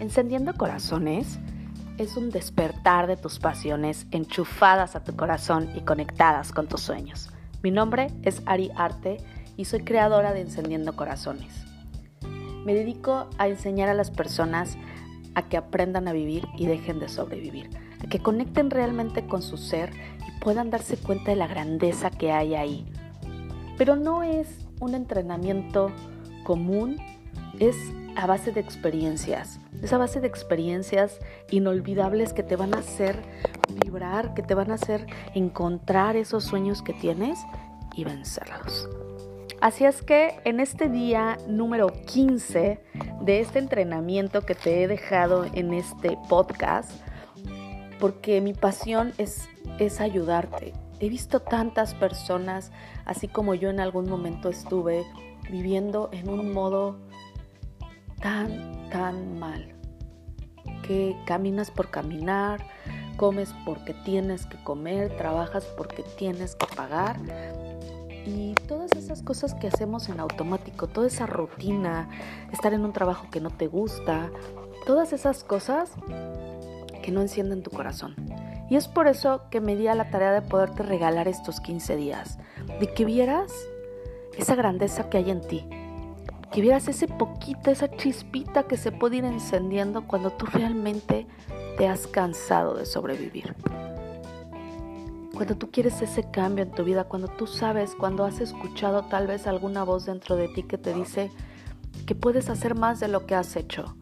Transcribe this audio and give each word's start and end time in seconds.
Encendiendo 0.00 0.54
Corazones 0.54 1.38
es 1.98 2.16
un 2.16 2.30
despertar 2.30 3.06
de 3.06 3.16
tus 3.16 3.38
pasiones 3.38 4.06
enchufadas 4.10 4.96
a 4.96 5.04
tu 5.04 5.14
corazón 5.16 5.68
y 5.76 5.80
conectadas 5.80 6.52
con 6.52 6.66
tus 6.66 6.80
sueños. 6.80 7.30
Mi 7.62 7.70
nombre 7.70 8.08
es 8.22 8.42
Ari 8.46 8.70
Arte 8.74 9.18
y 9.56 9.66
soy 9.66 9.80
creadora 9.80 10.32
de 10.32 10.40
Encendiendo 10.40 10.96
Corazones. 10.96 11.64
Me 12.64 12.74
dedico 12.74 13.28
a 13.36 13.48
enseñar 13.48 13.88
a 13.88 13.94
las 13.94 14.10
personas 14.10 14.78
a 15.34 15.42
que 15.42 15.56
aprendan 15.56 16.08
a 16.08 16.12
vivir 16.12 16.46
y 16.56 16.66
dejen 16.66 16.98
de 16.98 17.08
sobrevivir, 17.08 17.70
a 18.02 18.08
que 18.08 18.18
conecten 18.18 18.70
realmente 18.70 19.26
con 19.26 19.42
su 19.42 19.56
ser 19.56 19.92
y 20.26 20.40
puedan 20.40 20.70
darse 20.70 20.96
cuenta 20.96 21.30
de 21.30 21.36
la 21.36 21.46
grandeza 21.46 22.10
que 22.10 22.32
hay 22.32 22.54
ahí. 22.54 22.86
Pero 23.76 23.96
no 23.96 24.22
es 24.22 24.66
un 24.80 24.94
entrenamiento 24.94 25.90
común, 26.44 26.96
es 27.58 27.76
a 28.16 28.26
base 28.26 28.52
de 28.52 28.60
experiencias, 28.60 29.60
esa 29.82 29.98
base 29.98 30.20
de 30.20 30.26
experiencias 30.26 31.18
inolvidables 31.50 32.32
que 32.32 32.42
te 32.42 32.56
van 32.56 32.74
a 32.74 32.78
hacer 32.78 33.16
vibrar, 33.84 34.34
que 34.34 34.42
te 34.42 34.54
van 34.54 34.70
a 34.70 34.74
hacer 34.74 35.06
encontrar 35.34 36.16
esos 36.16 36.44
sueños 36.44 36.82
que 36.82 36.92
tienes 36.92 37.38
y 37.94 38.04
vencerlos. 38.04 38.88
Así 39.60 39.84
es 39.84 40.02
que 40.02 40.40
en 40.44 40.58
este 40.58 40.88
día 40.88 41.36
número 41.46 41.88
15 42.06 42.80
de 43.20 43.40
este 43.40 43.58
entrenamiento 43.58 44.40
que 44.42 44.54
te 44.54 44.82
he 44.82 44.88
dejado 44.88 45.44
en 45.52 45.74
este 45.74 46.16
podcast, 46.28 46.90
porque 47.98 48.40
mi 48.40 48.54
pasión 48.54 49.12
es, 49.18 49.48
es 49.78 50.00
ayudarte. 50.00 50.72
He 50.98 51.10
visto 51.10 51.40
tantas 51.40 51.94
personas, 51.94 52.72
así 53.04 53.28
como 53.28 53.54
yo 53.54 53.68
en 53.68 53.80
algún 53.80 54.08
momento 54.08 54.48
estuve, 54.48 55.04
viviendo 55.50 56.08
en 56.12 56.30
un 56.30 56.52
modo 56.54 56.96
tan, 58.20 58.88
tan 58.90 59.38
mal. 59.38 59.74
Que 60.82 61.16
caminas 61.26 61.70
por 61.70 61.90
caminar, 61.90 62.64
comes 63.16 63.54
porque 63.64 63.94
tienes 63.94 64.46
que 64.46 64.62
comer, 64.62 65.16
trabajas 65.16 65.64
porque 65.76 66.02
tienes 66.16 66.56
que 66.56 66.66
pagar. 66.74 67.16
Y 68.26 68.54
todas 68.68 68.92
esas 68.92 69.22
cosas 69.22 69.54
que 69.54 69.68
hacemos 69.68 70.08
en 70.08 70.20
automático, 70.20 70.86
toda 70.86 71.06
esa 71.06 71.26
rutina, 71.26 72.08
estar 72.52 72.72
en 72.72 72.84
un 72.84 72.92
trabajo 72.92 73.28
que 73.30 73.40
no 73.40 73.50
te 73.50 73.66
gusta, 73.66 74.30
todas 74.86 75.12
esas 75.12 75.44
cosas 75.44 75.92
que 77.02 77.10
no 77.10 77.22
encienden 77.22 77.62
tu 77.62 77.70
corazón. 77.70 78.14
Y 78.68 78.76
es 78.76 78.88
por 78.88 79.08
eso 79.08 79.42
que 79.50 79.60
me 79.60 79.74
di 79.74 79.88
a 79.88 79.94
la 79.94 80.10
tarea 80.10 80.32
de 80.32 80.42
poderte 80.42 80.82
regalar 80.82 81.28
estos 81.28 81.60
15 81.60 81.96
días, 81.96 82.38
de 82.78 82.92
que 82.92 83.04
vieras 83.04 83.52
esa 84.38 84.54
grandeza 84.54 85.10
que 85.10 85.18
hay 85.18 85.30
en 85.30 85.40
ti, 85.40 85.68
que 86.52 86.60
vieras 86.60 86.88
ese 86.88 87.06
poquito, 87.06 87.70
esa 87.70 87.90
chispita 87.90 88.64
que 88.64 88.76
se 88.76 88.90
puede 88.90 89.18
ir 89.18 89.24
encendiendo 89.24 90.06
cuando 90.06 90.30
tú 90.30 90.46
realmente 90.46 91.26
te 91.76 91.86
has 91.86 92.06
cansado 92.06 92.74
de 92.74 92.86
sobrevivir. 92.86 93.54
Cuando 95.32 95.56
tú 95.56 95.70
quieres 95.70 96.02
ese 96.02 96.28
cambio 96.30 96.64
en 96.64 96.72
tu 96.72 96.84
vida, 96.84 97.04
cuando 97.04 97.28
tú 97.28 97.46
sabes, 97.46 97.94
cuando 97.94 98.24
has 98.24 98.40
escuchado 98.40 99.04
tal 99.04 99.26
vez 99.26 99.46
alguna 99.46 99.84
voz 99.84 100.06
dentro 100.06 100.36
de 100.36 100.48
ti 100.48 100.64
que 100.64 100.76
te 100.76 100.92
dice 100.92 101.30
que 102.04 102.14
puedes 102.14 102.50
hacer 102.50 102.74
más 102.74 103.00
de 103.00 103.08
lo 103.08 103.26
que 103.26 103.36
has 103.36 103.56
hecho, 103.56 103.96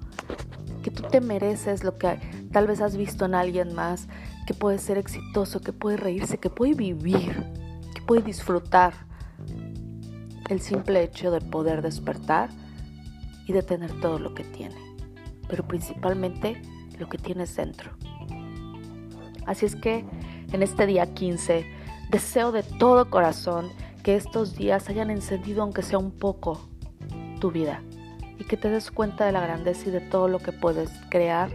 que 0.83 0.91
tú 0.91 1.03
te 1.03 1.21
mereces 1.21 1.85
lo 1.85 1.97
que 1.99 2.19
tal 2.51 2.67
vez 2.67 2.81
has 2.81 2.97
visto 2.97 3.27
en 3.27 3.35
alguien 3.35 3.75
más, 3.75 4.09
que 4.47 4.55
puede 4.55 4.79
ser 4.79 4.97
exitoso, 4.97 5.61
que 5.61 5.73
puede 5.73 5.99
reírse, 5.99 6.39
que 6.39 6.51
puede 6.51 6.75
vivir, 6.75 7.45
que 7.95 8.01
puede 8.03 8.23
disfrutar 8.23 9.08
el 10.48 10.61
simple 10.61 11.03
hecho 11.03 11.31
de 11.31 11.41
poder 11.41 11.83
despertar 11.83 12.51
y 13.47 13.53
de 13.53 13.63
tener 13.63 14.01
todo 14.01 14.19
lo 14.19 14.35
que 14.35 14.45
tiene, 14.45 14.77
pero 15.48 15.67
principalmente 15.67 16.61
lo 16.98 17.09
que 17.09 17.19
tienes 17.19 17.57
dentro. 17.57 17.92
Así 19.47 19.67
es 19.67 19.77
que 19.77 20.05
en 20.53 20.63
este 20.63 20.87
día 20.87 21.14
15 21.14 21.67
deseo 22.11 22.53
de 22.53 22.63
todo 22.63 23.11
corazón 23.11 23.70
que 24.03 24.17
estos 24.17 24.57
días 24.57 24.89
hayan 24.89 25.11
encendido 25.11 25.63
aunque 25.63 25.83
sea 25.83 25.98
un 25.98 26.11
poco 26.11 26.61
tu 27.41 27.51
vida 27.51 27.83
y 28.39 28.45
que 28.45 28.57
te 28.57 28.70
des 28.70 28.91
cuenta 28.91 29.27
de 29.27 29.33
la 29.33 29.41
grandeza 29.41 29.89
y 29.89 29.92
de 29.92 30.01
todo 30.01 30.29
lo 30.29 30.39
que 30.39 30.53
puedes 30.53 30.91
crear 31.11 31.51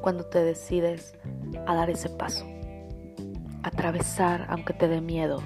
cuando 0.00 0.24
te 0.24 0.42
decides 0.42 1.14
a 1.66 1.74
dar 1.74 1.90
ese 1.90 2.08
paso. 2.08 2.46
Atravesar 3.62 4.46
aunque 4.48 4.72
te 4.72 4.88
dé 4.88 5.00
miedo, 5.00 5.42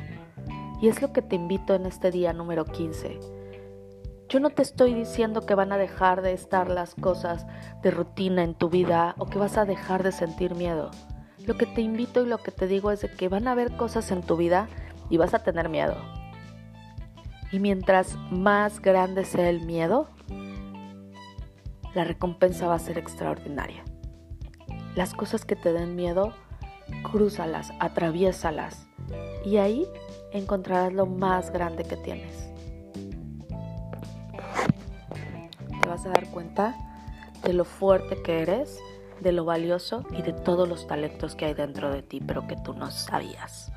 y 0.84 0.88
es 0.88 1.00
lo 1.00 1.14
que 1.14 1.22
te 1.22 1.36
invito 1.36 1.74
en 1.74 1.86
este 1.86 2.10
día 2.10 2.34
número 2.34 2.66
15. 2.66 3.18
Yo 4.28 4.38
no 4.38 4.50
te 4.50 4.60
estoy 4.60 4.92
diciendo 4.92 5.46
que 5.46 5.54
van 5.54 5.72
a 5.72 5.78
dejar 5.78 6.20
de 6.20 6.34
estar 6.34 6.68
las 6.68 6.94
cosas 6.94 7.46
de 7.82 7.90
rutina 7.90 8.44
en 8.44 8.52
tu 8.52 8.68
vida 8.68 9.14
o 9.16 9.24
que 9.24 9.38
vas 9.38 9.56
a 9.56 9.64
dejar 9.64 10.02
de 10.02 10.12
sentir 10.12 10.54
miedo. 10.54 10.90
Lo 11.46 11.56
que 11.56 11.64
te 11.64 11.80
invito 11.80 12.22
y 12.22 12.28
lo 12.28 12.36
que 12.36 12.50
te 12.50 12.66
digo 12.66 12.90
es 12.90 13.00
de 13.00 13.08
que 13.10 13.30
van 13.30 13.48
a 13.48 13.52
haber 13.52 13.78
cosas 13.78 14.10
en 14.10 14.20
tu 14.20 14.36
vida 14.36 14.68
y 15.08 15.16
vas 15.16 15.32
a 15.32 15.38
tener 15.38 15.70
miedo. 15.70 15.96
Y 17.50 17.60
mientras 17.60 18.18
más 18.30 18.82
grande 18.82 19.24
sea 19.24 19.48
el 19.48 19.64
miedo, 19.64 20.10
la 21.94 22.04
recompensa 22.04 22.66
va 22.68 22.74
a 22.74 22.78
ser 22.78 22.98
extraordinaria. 22.98 23.82
Las 24.94 25.14
cosas 25.14 25.46
que 25.46 25.56
te 25.56 25.72
den 25.72 25.96
miedo, 25.96 26.34
crúzalas, 27.10 27.72
atraviésalas. 27.80 28.86
Y 29.44 29.58
ahí 29.58 29.86
encontrarás 30.32 30.92
lo 30.92 31.06
más 31.06 31.50
grande 31.50 31.84
que 31.84 31.96
tienes. 31.96 32.50
Te 35.82 35.88
vas 35.88 36.06
a 36.06 36.10
dar 36.10 36.26
cuenta 36.30 36.74
de 37.42 37.52
lo 37.52 37.64
fuerte 37.64 38.22
que 38.22 38.40
eres, 38.40 38.78
de 39.20 39.32
lo 39.32 39.44
valioso 39.44 40.04
y 40.10 40.22
de 40.22 40.32
todos 40.32 40.68
los 40.68 40.86
talentos 40.86 41.34
que 41.34 41.44
hay 41.44 41.54
dentro 41.54 41.92
de 41.92 42.02
ti, 42.02 42.20
pero 42.26 42.46
que 42.46 42.56
tú 42.56 42.72
no 42.72 42.90
sabías. 42.90 43.70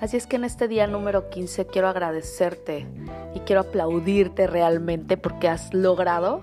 Así 0.00 0.16
es 0.16 0.26
que 0.26 0.36
en 0.36 0.44
este 0.44 0.66
día 0.66 0.86
número 0.86 1.28
15 1.28 1.66
quiero 1.66 1.88
agradecerte 1.88 2.86
y 3.34 3.40
quiero 3.40 3.60
aplaudirte 3.60 4.46
realmente 4.46 5.18
porque 5.18 5.48
has 5.48 5.74
logrado 5.74 6.42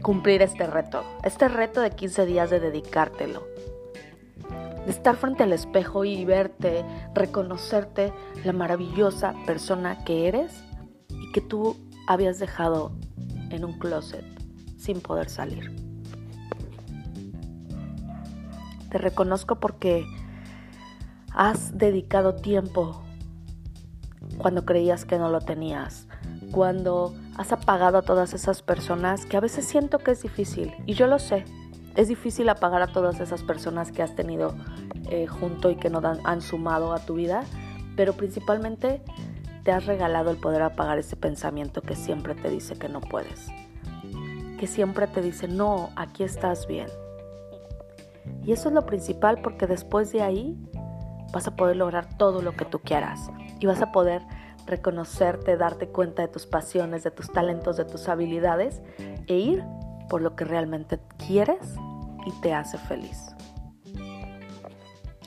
cumplir 0.00 0.42
este 0.42 0.68
reto, 0.68 1.02
este 1.24 1.48
reto 1.48 1.80
de 1.80 1.90
15 1.90 2.24
días 2.26 2.50
de 2.50 2.60
dedicártelo 2.60 3.42
de 4.84 4.90
estar 4.90 5.16
frente 5.16 5.42
al 5.42 5.52
espejo 5.52 6.04
y 6.04 6.24
verte, 6.24 6.84
reconocerte 7.14 8.12
la 8.44 8.52
maravillosa 8.52 9.34
persona 9.46 10.04
que 10.04 10.28
eres 10.28 10.64
y 11.08 11.32
que 11.32 11.40
tú 11.40 11.76
habías 12.06 12.38
dejado 12.38 12.92
en 13.50 13.64
un 13.64 13.78
closet 13.78 14.24
sin 14.76 15.00
poder 15.00 15.28
salir. 15.28 15.70
Te 18.90 18.98
reconozco 18.98 19.56
porque 19.60 20.04
has 21.32 21.78
dedicado 21.78 22.34
tiempo 22.34 23.02
cuando 24.36 24.64
creías 24.64 25.04
que 25.04 25.18
no 25.18 25.30
lo 25.30 25.40
tenías, 25.40 26.08
cuando 26.50 27.14
has 27.36 27.52
apagado 27.52 27.98
a 27.98 28.02
todas 28.02 28.34
esas 28.34 28.60
personas 28.62 29.24
que 29.24 29.36
a 29.36 29.40
veces 29.40 29.64
siento 29.64 29.98
que 29.98 30.10
es 30.10 30.22
difícil 30.22 30.74
y 30.84 30.94
yo 30.94 31.06
lo 31.06 31.18
sé, 31.18 31.44
es 31.96 32.08
difícil 32.08 32.48
apagar 32.48 32.82
a 32.82 32.88
todas 32.88 33.20
esas 33.20 33.42
personas 33.42 33.92
que 33.92 34.02
has 34.02 34.14
tenido 34.14 34.54
eh, 35.10 35.26
junto 35.26 35.70
y 35.70 35.76
que 35.76 35.90
no 35.90 36.00
han 36.24 36.40
sumado 36.40 36.92
a 36.92 37.00
tu 37.00 37.14
vida, 37.14 37.44
pero 37.96 38.14
principalmente 38.14 39.02
te 39.62 39.72
has 39.72 39.86
regalado 39.86 40.30
el 40.30 40.38
poder 40.38 40.62
apagar 40.62 40.98
ese 40.98 41.16
pensamiento 41.16 41.82
que 41.82 41.94
siempre 41.94 42.34
te 42.34 42.48
dice 42.48 42.76
que 42.76 42.88
no 42.88 43.00
puedes, 43.00 43.48
que 44.58 44.66
siempre 44.66 45.06
te 45.06 45.22
dice, 45.22 45.48
no, 45.48 45.90
aquí 45.96 46.24
estás 46.24 46.66
bien. 46.66 46.88
Y 48.44 48.52
eso 48.52 48.68
es 48.68 48.74
lo 48.74 48.86
principal 48.86 49.40
porque 49.42 49.66
después 49.66 50.12
de 50.12 50.22
ahí 50.22 50.56
vas 51.32 51.46
a 51.46 51.56
poder 51.56 51.76
lograr 51.76 52.16
todo 52.16 52.42
lo 52.42 52.56
que 52.56 52.64
tú 52.64 52.80
quieras 52.80 53.30
y 53.60 53.66
vas 53.66 53.80
a 53.82 53.92
poder 53.92 54.22
reconocerte, 54.66 55.56
darte 55.56 55.88
cuenta 55.88 56.22
de 56.22 56.28
tus 56.28 56.46
pasiones, 56.46 57.04
de 57.04 57.10
tus 57.10 57.30
talentos, 57.32 57.76
de 57.76 57.84
tus 57.84 58.08
habilidades 58.08 58.82
e 59.26 59.36
ir 59.36 59.64
por 60.08 60.22
lo 60.22 60.36
que 60.36 60.44
realmente 60.44 60.98
quieres 61.26 61.76
y 62.26 62.40
te 62.40 62.54
hace 62.54 62.78
feliz. 62.78 63.34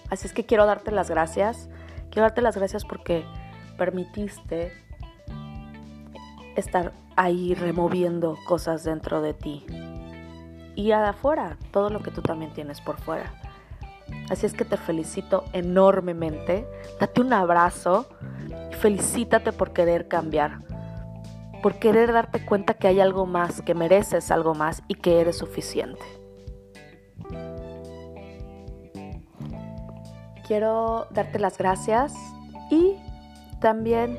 Así 0.09 0.27
es 0.27 0.33
que 0.33 0.45
quiero 0.45 0.65
darte 0.65 0.91
las 0.91 1.09
gracias. 1.09 1.69
Quiero 2.09 2.23
darte 2.23 2.41
las 2.41 2.55
gracias 2.55 2.85
porque 2.85 3.25
permitiste 3.77 4.71
estar 6.55 6.93
ahí 7.15 7.53
removiendo 7.53 8.37
cosas 8.47 8.83
dentro 8.83 9.21
de 9.21 9.33
ti. 9.33 9.65
Y 10.75 10.91
afuera, 10.91 11.57
todo 11.71 11.89
lo 11.89 12.01
que 12.01 12.11
tú 12.11 12.21
también 12.21 12.53
tienes 12.53 12.81
por 12.81 12.97
fuera. 12.97 13.33
Así 14.29 14.45
es 14.45 14.53
que 14.53 14.65
te 14.65 14.77
felicito 14.77 15.45
enormemente. 15.53 16.67
Date 16.99 17.21
un 17.21 17.33
abrazo 17.33 18.07
y 18.71 18.75
felicítate 18.75 19.51
por 19.51 19.71
querer 19.71 20.07
cambiar 20.07 20.59
por 21.65 21.79
querer 21.79 22.13
darte 22.13 22.45
cuenta 22.45 22.75
que 22.75 22.87
hay 22.87 22.99
algo 22.99 23.25
más, 23.25 23.63
que 23.63 23.73
mereces 23.73 24.29
algo 24.29 24.53
más 24.53 24.83
y 24.87 24.93
que 24.93 25.19
eres 25.19 25.39
suficiente. 25.39 26.05
Quiero 30.45 31.07
darte 31.09 31.39
las 31.39 31.57
gracias 31.57 32.13
y 32.69 32.97
también 33.59 34.15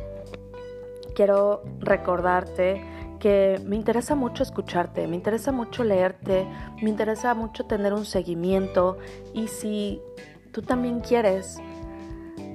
quiero 1.14 1.62
recordarte 1.78 2.84
que 3.20 3.62
me 3.64 3.76
interesa 3.76 4.16
mucho 4.16 4.42
escucharte, 4.42 5.06
me 5.06 5.14
interesa 5.14 5.52
mucho 5.52 5.84
leerte, 5.84 6.48
me 6.82 6.90
interesa 6.90 7.32
mucho 7.34 7.64
tener 7.64 7.94
un 7.94 8.06
seguimiento 8.06 8.98
y 9.34 9.46
si 9.46 10.02
tú 10.50 10.62
también 10.62 10.98
quieres 10.98 11.58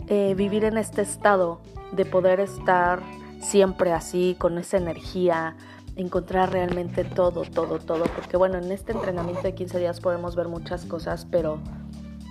eh, 0.10 0.34
vivir 0.36 0.66
en 0.66 0.78
este 0.78 1.02
estado 1.02 1.62
de 1.94 2.04
poder 2.04 2.42
estar 2.42 3.21
siempre 3.42 3.92
así, 3.92 4.36
con 4.40 4.58
esa 4.58 4.78
energía, 4.78 5.56
encontrar 5.96 6.52
realmente 6.52 7.04
todo, 7.04 7.44
todo, 7.44 7.80
todo, 7.80 8.04
porque 8.16 8.38
bueno, 8.38 8.58
en 8.58 8.72
este 8.72 8.94
entrenamiento 8.94 9.44
de 9.44 9.54
15 9.54 9.80
días 9.80 10.00
podemos 10.00 10.36
ver 10.36 10.48
muchas 10.48 10.86
cosas, 10.86 11.28
pero 11.30 11.60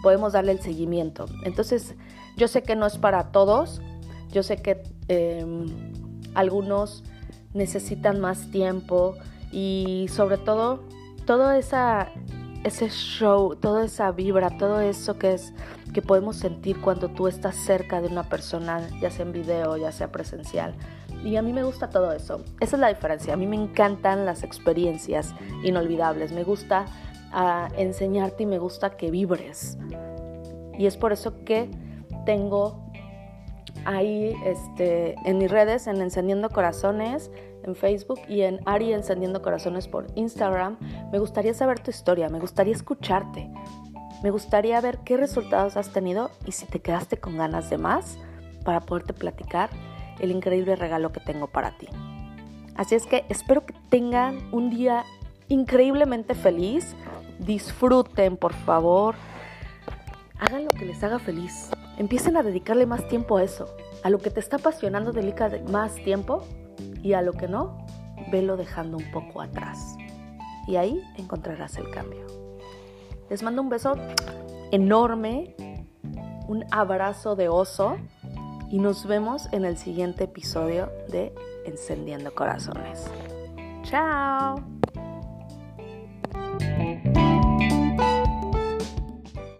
podemos 0.02 0.32
darle 0.32 0.52
el 0.52 0.60
seguimiento. 0.60 1.26
Entonces, 1.44 1.94
yo 2.36 2.48
sé 2.48 2.62
que 2.62 2.76
no 2.76 2.86
es 2.86 2.96
para 2.96 3.32
todos, 3.32 3.82
yo 4.30 4.42
sé 4.42 4.56
que 4.56 4.82
em, 5.08 5.66
algunos 6.34 7.04
necesitan 7.52 8.20
más 8.20 8.50
tiempo 8.50 9.16
y 9.52 10.06
sobre 10.08 10.38
todo 10.38 10.84
todo 11.26 11.50
esa 11.50 12.08
ese 12.64 12.90
show, 12.90 13.56
toda 13.56 13.84
esa 13.84 14.12
vibra, 14.12 14.50
todo 14.50 14.80
eso 14.80 15.18
que 15.18 15.32
es 15.32 15.52
que 15.94 16.02
podemos 16.02 16.36
sentir 16.36 16.80
cuando 16.80 17.08
tú 17.08 17.26
estás 17.26 17.56
cerca 17.56 18.00
de 18.00 18.08
una 18.08 18.28
persona, 18.28 18.86
ya 19.00 19.10
sea 19.10 19.24
en 19.24 19.32
video, 19.32 19.76
ya 19.76 19.92
sea 19.92 20.12
presencial. 20.12 20.74
Y 21.25 21.37
a 21.37 21.43
mí 21.43 21.52
me 21.52 21.62
gusta 21.62 21.90
todo 21.90 22.12
eso. 22.12 22.43
Esa 22.61 22.76
es 22.76 22.81
la 22.81 22.88
diferencia. 22.88 23.34
A 23.34 23.37
mí 23.37 23.46
me 23.46 23.56
encantan 23.56 24.25
las 24.25 24.43
experiencias 24.43 25.34
inolvidables. 25.62 26.32
Me 26.32 26.44
gusta 26.44 26.87
ah, 27.32 27.69
enseñarte 27.76 28.44
y 28.44 28.46
me 28.46 28.58
gusta 28.58 28.96
que 28.96 29.11
vibres. 29.11 29.78
Y 30.78 30.87
es 30.87 30.96
por 30.96 31.12
eso 31.12 31.44
que 31.44 31.70
tengo 32.25 32.90
ahí 33.84 34.34
este, 34.44 35.14
en 35.25 35.38
mis 35.38 35.50
redes, 35.50 35.87
en 35.87 36.00
Encendiendo 36.00 36.49
Corazones, 36.49 37.31
en 37.64 37.75
Facebook 37.75 38.20
y 38.28 38.43
en 38.43 38.61
Ari 38.64 38.93
Encendiendo 38.93 39.43
Corazones 39.43 39.88
por 39.88 40.06
Instagram. 40.14 40.78
Me 41.12 41.19
gustaría 41.19 41.52
saber 41.55 41.81
tu 41.81 41.90
historia, 41.90 42.28
me 42.28 42.40
gustaría 42.40 42.75
escucharte, 42.75 43.50
me 44.23 44.31
gustaría 44.31 44.81
ver 44.81 44.99
qué 45.05 45.16
resultados 45.16 45.76
has 45.76 45.93
tenido 45.93 46.31
y 46.46 46.52
si 46.52 46.66
te 46.66 46.81
quedaste 46.81 47.19
con 47.19 47.37
ganas 47.37 47.69
de 47.70 47.78
más 47.78 48.19
para 48.64 48.81
poderte 48.81 49.12
platicar 49.12 49.70
el 50.20 50.31
increíble 50.31 50.76
regalo 50.76 51.12
que 51.12 51.20
tengo 51.20 51.49
para 51.49 51.72
ti. 51.72 51.88
Así 52.76 52.94
es 52.94 53.06
que 53.06 53.25
espero 53.28 53.67
que 53.67 53.75
tengan 53.88 54.38
un 54.52 54.70
día 54.70 55.05
increíblemente 55.49 56.34
feliz. 56.34 56.94
Disfruten, 57.38 58.37
por 58.37 58.52
favor. 58.52 59.17
Hagan 60.38 60.64
lo 60.64 60.70
que 60.70 60.87
les 60.87 61.02
haga 61.02 61.19
feliz. 61.19 61.70
Empiecen 61.99 62.37
a 62.37 62.43
dedicarle 62.43 62.87
más 62.87 63.06
tiempo 63.08 63.37
a 63.37 63.43
eso. 63.43 63.67
A 64.02 64.08
lo 64.08 64.19
que 64.19 64.31
te 64.31 64.40
está 64.40 64.56
apasionando, 64.56 65.12
dedica 65.12 65.50
más 65.70 65.94
tiempo 65.96 66.46
y 67.02 67.12
a 67.12 67.23
lo 67.23 67.32
que 67.32 67.49
no, 67.49 67.87
velo 68.31 68.56
dejando 68.56 68.96
un 68.96 69.11
poco 69.11 69.43
atrás. 69.43 69.96
Y 70.66 70.76
ahí 70.76 71.02
encontrarás 71.16 71.76
el 71.76 71.90
cambio. 71.90 72.26
Les 73.28 73.43
mando 73.43 73.61
un 73.61 73.69
beso 73.69 73.94
enorme, 74.70 75.55
un 76.49 76.64
abrazo 76.70 77.37
de 77.37 77.49
oso 77.49 77.99
y 78.70 78.78
nos 78.78 79.06
vemos 79.06 79.49
en 79.52 79.64
el 79.64 79.76
siguiente 79.76 80.25
episodio 80.25 80.90
de 81.08 81.34
Encendiendo 81.67 82.34
Corazones. 82.34 83.05
Chao. 83.82 84.79